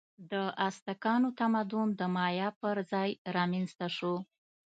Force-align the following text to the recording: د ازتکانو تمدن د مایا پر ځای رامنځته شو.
د 0.31 0.33
ازتکانو 0.67 1.27
تمدن 1.39 1.87
د 1.99 2.01
مایا 2.15 2.49
پر 2.61 2.77
ځای 2.91 3.09
رامنځته 3.35 3.87
شو. 3.97 4.15